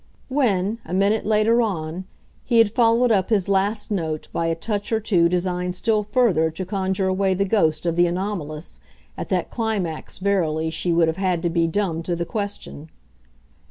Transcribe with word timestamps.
When, 0.29 0.79
a 0.83 0.95
minute 0.95 1.27
later 1.27 1.61
on, 1.61 2.05
he 2.43 2.57
had 2.57 2.73
followed 2.73 3.11
up 3.11 3.29
his 3.29 3.47
last 3.47 3.91
note 3.91 4.29
by 4.33 4.47
a 4.47 4.55
touch 4.55 4.91
or 4.91 4.99
two 4.99 5.29
designed 5.29 5.75
still 5.75 6.01
further 6.05 6.49
to 6.49 6.65
conjure 6.65 7.05
away 7.07 7.35
the 7.35 7.45
ghost 7.45 7.85
of 7.85 7.95
the 7.95 8.07
anomalous, 8.07 8.79
at 9.15 9.29
that 9.29 9.51
climax 9.51 10.17
verily 10.17 10.71
she 10.71 10.91
would 10.91 11.07
have 11.07 11.17
had 11.17 11.43
to 11.43 11.51
be 11.51 11.67
dumb 11.67 12.01
to 12.01 12.15
the 12.15 12.25
question. 12.25 12.89